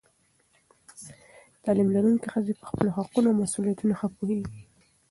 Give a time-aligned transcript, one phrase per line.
[1.63, 4.61] تعلیم لرونکې ښځې پر خپلو حقونو او مسؤلیتونو ښه پوهېږي.